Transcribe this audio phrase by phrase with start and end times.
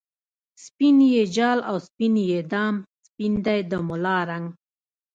[0.63, 4.47] سپین یی جال او سپین یی دام، سپین دی د ملا رنګ